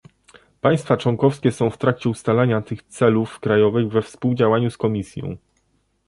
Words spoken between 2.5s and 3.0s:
tych